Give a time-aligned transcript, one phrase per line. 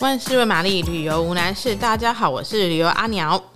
[0.00, 1.76] 万事问玛丽，旅游无难事。
[1.76, 3.49] 大家好，我是旅游阿鸟。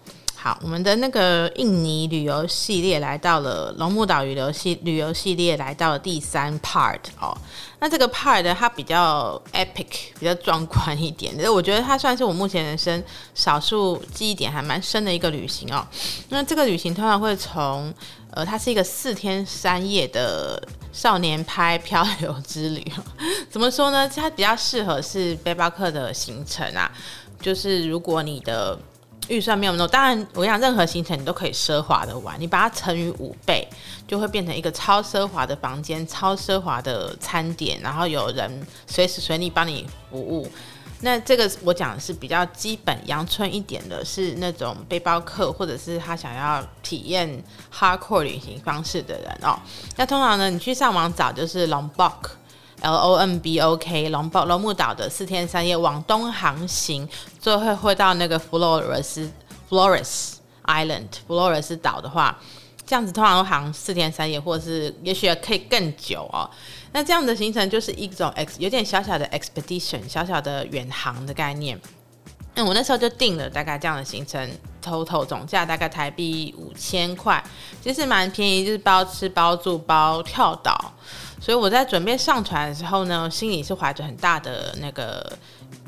[0.45, 7.35] 好，我们的那个印尼旅游系列来到了龙目岛旅游系旅游系列来到了第三 part 哦。
[7.79, 9.87] 那这个 part 呢，它比较 epic，
[10.21, 11.35] 比较壮观一点。
[11.51, 13.03] 我觉得它算是我目前人生
[13.35, 15.83] 少数记忆点还蛮深的一个旅行哦。
[16.29, 17.91] 那这个旅行通常会从
[18.33, 22.85] 呃，它是一个四天三夜的少年拍漂流之旅。
[23.49, 24.07] 怎么说呢？
[24.15, 26.93] 它比较适合是背包客的行程啊，
[27.41, 28.79] 就是如果你的。
[29.29, 33.67] 预算没有那么多，当然，我想任何行程你都可以奢华的玩，你把它乘以五倍，
[34.07, 40.51] 就会变成一个超奢华的房间、超奢华的餐点，然后有人随时随地帮你服务。
[41.01, 49.59] 那这个我讲的是比较基本阳春一点的，是那种背包客或者是他想要体验 hardcore 旅行方式的人哦。
[49.97, 52.31] 那通常呢，你去上网找就是 Lombok。
[52.81, 57.09] L O M B O K 龙宝龙目岛的四天三夜往东航行，
[57.41, 59.31] 最后会到那个弗洛尔斯
[59.71, 62.39] Flores Island 弗洛尔斯岛的话，
[62.87, 66.49] 这样子通常都航四天三夜，或者是也许可以更久哦。
[66.93, 71.81] 那这样的行程就是一种 X 有点小小的 expedition 小小的远航的概念。
[72.57, 74.49] 那我那时候就定了大概这样的行程
[74.81, 77.43] ，total 总价大概台币五千块，
[77.83, 80.93] 其实蛮便宜，就是包吃包住包跳岛。
[81.45, 85.31] 所以我在准备上船的时候呢，心里是怀着很大的那个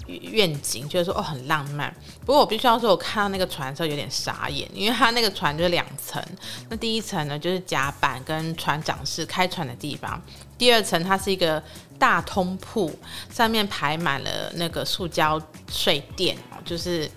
[0.07, 1.91] 愿景，就是说哦很浪漫。
[2.27, 6.23] 不过我必须要说，我看到那个船的时候有点傻眼，因为它那个船就是两层，
[6.69, 10.21] 那第一层呢就是甲板跟船长室开船的地方，
[10.59, 11.63] 第二层它是一个
[11.99, 12.95] 大通铺，
[13.33, 15.41] 上面排满了那个塑胶
[15.73, 17.11] 睡垫，就是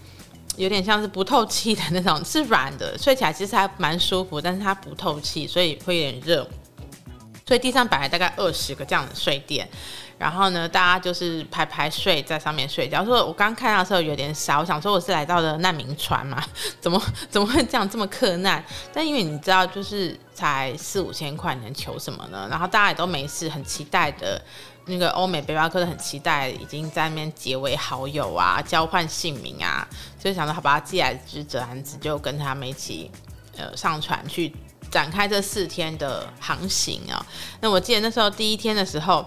[0.56, 6.50] 有点像是不透气的那种，是软的，睡起来其实还蛮舒服，但是它不透气，所以会有点热。
[7.50, 9.68] 所以地上摆了大概二十个这样的睡垫，
[10.20, 13.04] 然后呢，大家就是排排睡在上面睡觉。
[13.04, 16.44] 说我刚看到的时候有点傻，我想说我是来到了难民船嘛，
[16.80, 18.64] 怎么 怎么会这样这么克难？
[18.94, 22.48] 但因为你知道，就是才四五千块，你能求什么呢？
[22.52, 24.40] 然后大家也都没事，很期待的，
[24.86, 29.88] 那个欧美背包客都很期待，已经在那边结为好友啊，交换姓名啊，
[30.22, 33.10] 所以想说好吧，既来之则安之，就跟他们一起
[33.58, 34.54] 呃上船去。
[34.90, 37.26] 展开这四天的航行啊，
[37.62, 39.26] 那我记得那时候第一天的时候，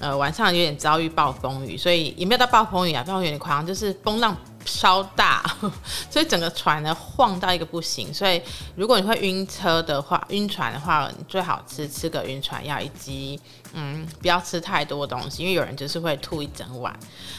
[0.00, 5.44] 呃，晚上有点遭遇暴风雨，所以也没有到暴风雨啊，暴风雨有点夸张，就是风浪稍大，
[6.10, 8.12] 所以整个船呢晃到一个不行。
[8.12, 8.42] 所以
[8.74, 13.38] 如果你会晕车的话，晕船的话，你最好吃吃个晕船药，以及
[13.72, 16.94] 嗯，不要吃太多东西，因为有人就是会吐一整晚。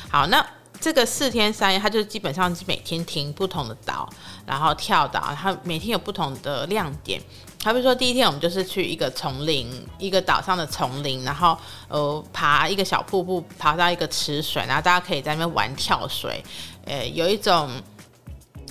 [0.09, 0.46] 好，那。
[0.80, 4.09] 这个四天三夜，它就基本上是每天停不同的岛，
[4.46, 7.22] 然后跳岛，它每天有不同的亮点。
[7.63, 16.44] 好比说，第一天我们就是去一个丛林，一个岛上的丛林，然后呃爬一个小瀑布，爬到一个池水，然后大家可以在那边玩跳水，
[16.86, 17.72] 呃，有一种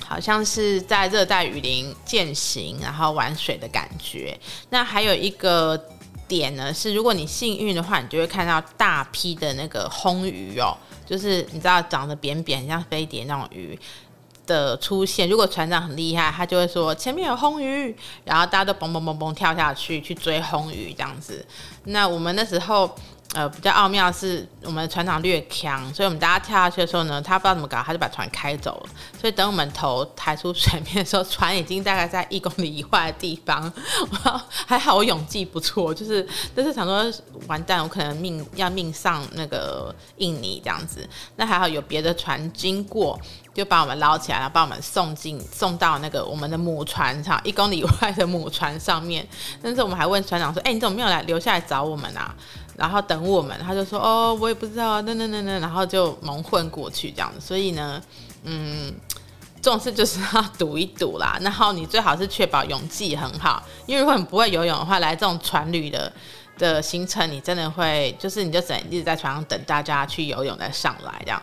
[0.06, 4.38] 好像是在热带雨林健行，然后玩水的感觉。
[4.70, 5.76] 那还有一个
[6.26, 10.76] 点呢，是如果你幸运的话，你就会看到大批的那个红鱼哦。
[11.06, 13.78] 就是你知道长得扁扁像飞碟那种鱼
[14.46, 21.44] 的出现，如果船长很厉害，他就会说前面有红鱼，然后大家都蹦蹦蹦蹦跳下去去追红鱼这样子。
[21.84, 22.94] 那我们那时候。
[23.34, 28.90] 呃，比较奥妙的是我们的船长略强，所以我们大家跳下去的时候呢，他不知道怎么搞，他就把船开走了。
[29.20, 33.72] 所以等我们头抬出水面的时候，船已经大概在一公里以外的地方。
[34.66, 37.12] 还好我勇气不错，就是但是想说
[37.48, 41.06] 完蛋，我可能命要命丧那个印尼这样子。
[41.34, 43.18] 那还好有别的船经过，
[43.52, 49.26] 就把我们捞起来，然后把我们送进送到那个我们的母船上，一公里以外的母船上面。
[49.60, 52.32] 但是我们还问船长说：“哎、你怎么没有来留下来找我们啊？”
[52.76, 57.40] 然后等我们，他就说哦，我也不知道啊，等等等等，然后就蒙混过去这样子。
[57.40, 58.02] 所以呢，
[58.42, 58.92] 嗯，
[59.62, 61.38] 这种事就是要赌一赌啦。
[61.42, 66.12] 然后你最好是确保泳技很好，因为如果你不会游泳的话，来这种船旅的
[66.58, 71.42] 的行程，你真的会就是你就只能一直在船上等大家去游泳再上来这样。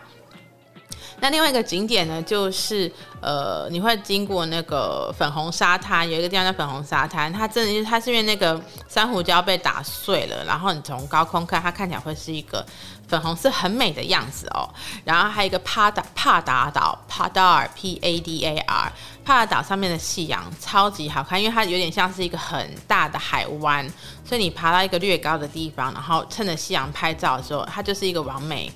[1.22, 2.90] 那另外一个景点呢，就是
[3.20, 12.66] 呃，你会经过那个粉红沙滩，有一个地方叫粉红沙滩，它真的是它是因为那个珊瑚礁被打碎了，然后你从高空看，它看起来会是一个
[13.06, 14.68] 粉红色很美的样子哦。
[15.04, 18.92] 然后还有一个帕达帕达岛帕达尔 P A D A R
[19.24, 23.88] 帕达岛上面的夕阳超级好看，因为它有点像是一个很大的海湾，
[24.24, 28.68] 所以你爬到一个略高的地方，然后趁着夕阳拍照的时候，它就是一个完美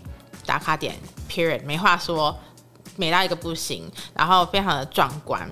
[0.46, 0.94] 打卡点。
[1.28, 2.34] Period，没话说，
[2.96, 5.46] 美到一个不行，然后非常的壮观。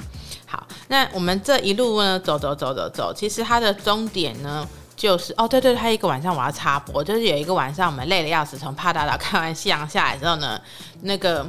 [0.47, 10.61] 好，那我们这一路呢，走走走走走，其实它的终点呢，就是哦，对对，还有一个晚上我要插播，就是有一个晚上我们累得要死，从帕达岛看完夕阳下来之后呢，
[11.03, 11.45] 那个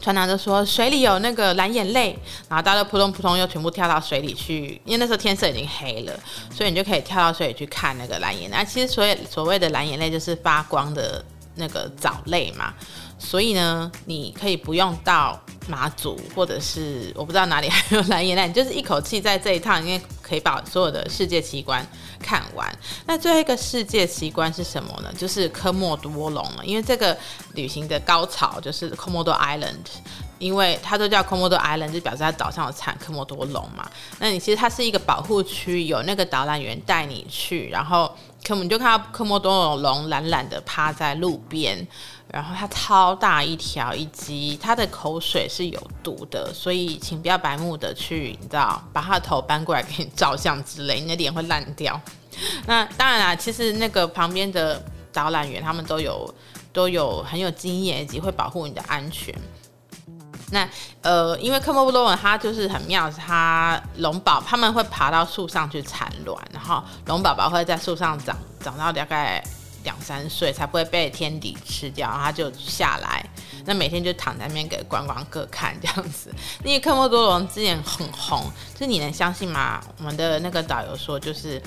[0.00, 2.16] 船长就说水里有那个蓝眼泪，
[2.48, 6.12] 然后大家扑通扑通又全部跳到水里去，因为那时候天色已经黑了，
[6.54, 8.56] 所以你就可以跳到水里去看那个蓝眼泪。
[8.56, 11.22] 那其实所谓所谓的蓝眼泪就是发光的
[11.58, 12.72] 那个藻类嘛。
[13.20, 15.38] 所以呢，你可以不用到
[15.68, 21.84] 马祖，或者是我不知道哪里还有蓝眼泪， 你就是一口气在这一趟，应该可以把所有的世界奇观
[22.20, 22.72] 看完。
[23.06, 25.12] 那最后一个世界奇观是什么呢？
[25.18, 26.64] 就是科莫多龙了。
[26.64, 27.18] 因为这个
[27.54, 29.86] 旅行的高潮就是科莫多 Island，
[30.38, 33.88] 因为它都叫科莫多 Island，就表示它岛上有产科莫多龙嘛。
[34.18, 38.10] 那你其实它是一个保护区，有那个导览员带你去，然后
[38.44, 41.86] 可我们就看到科莫多龙懒懒的趴在路边。
[42.30, 51.98] 然后它超大一条，以及它的口水是有毒的，所以请不要白目的去，你知道，把它的头搬过来给你照相之类，你的脸会烂掉。
[52.68, 54.78] 那当然啦，其实那个旁边的
[55.10, 56.34] 导览员他们都有
[56.70, 59.34] 都有很有经验，以及会保护你的安全。
[60.50, 60.68] 那
[61.02, 69.42] 呃，因为科莫多龙它就是很妙，它龙宝他们会爬到树上去产卵，然后龙宝宝会在树上长长到大概。
[69.84, 73.24] 两三岁才不会被天敌吃掉，然后就下来，
[73.64, 76.34] 那每天就躺在那边给观光客看这样子。
[76.64, 79.80] 因为科莫多龙之前很红，就你能相信吗？
[79.98, 81.62] 我们的那个导游说，就是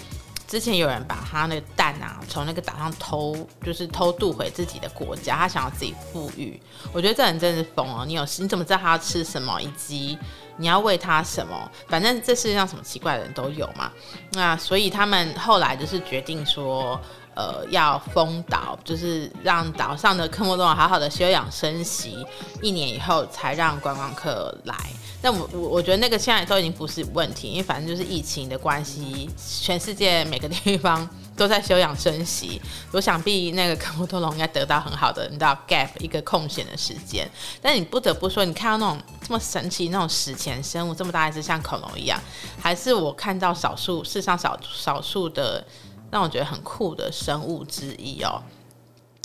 [0.52, 6.62] 之前有人把他那个蛋啊从那个岛上偷，就是偷渡回自己的国家，他想要自己富裕。
[6.92, 8.06] 我觉得这人真是疯了！
[8.06, 10.20] 你有你怎么知道他要吃什么，以及
[10.58, 11.72] 你要喂他什么？
[11.88, 13.90] 反正这世界上什么奇怪的人都有嘛。
[14.34, 17.00] 那所以他们后来就是决定说。
[17.34, 22.26] 呃，要封岛，就是让岛上的科莫多龙好好的休养生息，
[22.62, 24.76] 一年以后才让观光客来。
[25.22, 31.08] 但我我我觉得那个现在都已经不是问题，因为反正就是疫情的关系，全世界每个地方
[31.38, 32.60] 都在休养生息。
[32.92, 37.30] 我想必那个科莫多龙应该得到很好的，你知道 gap 一个空闲的时间。
[37.62, 42.20] 但你不得不说，你看到那种这么神奇那种史前生物，这么大一只像恐龙一样，
[42.60, 45.64] 还是我看到少数世上少少数的。
[46.12, 48.44] 让我觉得很酷的生物之一哦。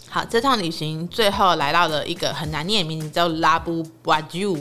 [0.09, 4.57] 好，这趟旅行最后来到了一个很难念的名字，叫拉布巴旧，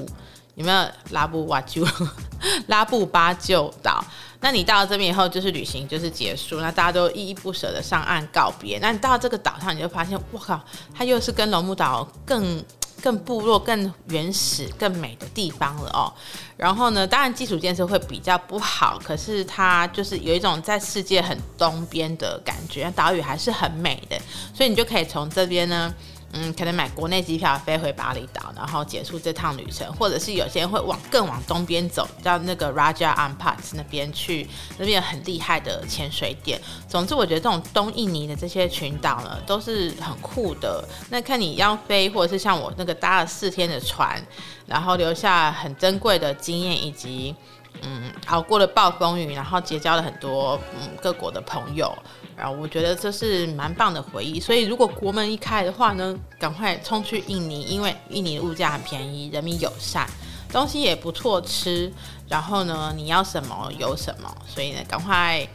[0.56, 0.88] 有没有？
[1.12, 1.64] 拉布瓦，
[2.68, 4.04] 拉布巴旧岛。
[4.42, 8.80] 那你到了这边以后，就是旅行就是结束，那大家都依依不舍的上岸告别。
[8.80, 10.60] 那你到这个岛上，你就发现，哇靠，
[10.94, 12.62] 它又是跟龙目岛更。
[13.02, 16.12] 更部落、更原始、更美的地方了哦。
[16.58, 24.18] 然后呢，当然基础建设会比较不好，可是它就是有一种在世界很东边的感觉，岛屿还是很美的，
[24.54, 25.94] 所以你就可以从这边呢。
[26.38, 34.46] 嗯，可能买国内机票飞回巴厘岛，然后结束这趟旅程，或者是有些人会往更往东边走，到那个 Raja Ampat 那边去，
[34.78, 36.60] 那边有很厉害的潜水点。
[36.90, 40.84] 总之，我觉得这种东印尼的这些群岛呢，都是很酷的。
[41.10, 44.22] 那看你要飞，或者是像我那个搭了四天的船，
[44.66, 47.34] 然后留下很珍贵的经验，以及
[47.82, 51.96] 嗯熬过了暴风雨，然后结交了很多嗯各国的朋友。
[52.36, 60.06] 然后我觉得这是蛮棒的回忆，所以如果国门一开的话呢，赶快冲去印尼，因为印尼的物价很便宜，人民友善，
[60.52, 61.92] 东西也不错吃。
[62.28, 65.48] 然后呢，你要什么有什么，所以呢，赶快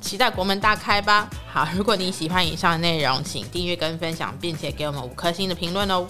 [0.00, 1.28] 期待国门大开吧。
[1.52, 6.06] 好，如果你喜欢以上的内容，请订阅跟分享，并且给我们五颗星的评论哦。